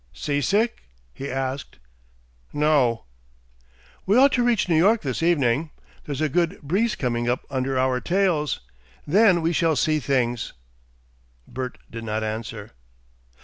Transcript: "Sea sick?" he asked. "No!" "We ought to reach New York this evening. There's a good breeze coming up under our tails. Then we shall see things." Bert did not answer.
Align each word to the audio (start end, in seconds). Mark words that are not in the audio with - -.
"Sea 0.13 0.41
sick?" 0.41 0.87
he 1.13 1.29
asked. 1.29 1.77
"No!" 2.51 3.05
"We 4.07 4.17
ought 4.17 4.31
to 4.31 4.41
reach 4.43 4.67
New 4.67 4.75
York 4.75 5.03
this 5.03 5.21
evening. 5.21 5.69
There's 6.05 6.21
a 6.21 6.27
good 6.27 6.59
breeze 6.63 6.95
coming 6.95 7.29
up 7.29 7.45
under 7.51 7.77
our 7.77 8.01
tails. 8.01 8.61
Then 9.05 9.43
we 9.43 9.53
shall 9.53 9.75
see 9.75 9.99
things." 9.99 10.53
Bert 11.47 11.77
did 11.91 12.03
not 12.03 12.23
answer. 12.23 12.71